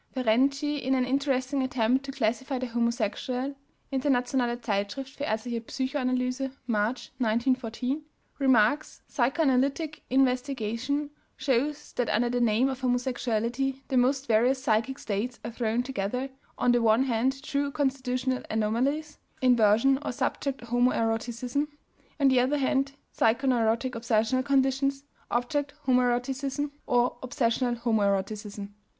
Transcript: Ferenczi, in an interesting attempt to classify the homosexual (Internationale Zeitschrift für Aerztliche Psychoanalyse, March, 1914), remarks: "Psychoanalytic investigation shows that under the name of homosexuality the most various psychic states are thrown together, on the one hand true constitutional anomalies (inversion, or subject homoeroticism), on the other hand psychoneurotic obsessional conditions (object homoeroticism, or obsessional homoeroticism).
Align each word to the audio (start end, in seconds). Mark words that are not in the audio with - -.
Ferenczi, 0.15 0.79
in 0.83 0.95
an 0.95 1.05
interesting 1.05 1.61
attempt 1.61 2.03
to 2.03 2.11
classify 2.11 2.57
the 2.57 2.65
homosexual 2.73 3.53
(Internationale 3.91 4.57
Zeitschrift 4.59 5.15
für 5.15 5.25
Aerztliche 5.27 5.61
Psychoanalyse, 5.61 6.49
March, 6.65 7.11
1914), 7.19 8.01
remarks: 8.39 9.03
"Psychoanalytic 9.07 10.01
investigation 10.09 11.11
shows 11.37 11.93
that 11.93 12.09
under 12.09 12.31
the 12.31 12.41
name 12.41 12.67
of 12.67 12.81
homosexuality 12.81 13.83
the 13.89 13.95
most 13.95 14.25
various 14.25 14.63
psychic 14.63 14.97
states 14.97 15.39
are 15.45 15.51
thrown 15.51 15.83
together, 15.83 16.29
on 16.57 16.71
the 16.71 16.81
one 16.81 17.03
hand 17.03 17.39
true 17.43 17.69
constitutional 17.69 18.41
anomalies 18.49 19.19
(inversion, 19.39 19.99
or 20.03 20.11
subject 20.11 20.61
homoeroticism), 20.61 21.67
on 22.19 22.27
the 22.27 22.39
other 22.39 22.57
hand 22.57 22.93
psychoneurotic 23.15 23.91
obsessional 23.91 24.43
conditions 24.43 25.03
(object 25.29 25.75
homoeroticism, 25.85 26.71
or 26.87 27.17
obsessional 27.21 27.77
homoeroticism). 27.77 28.69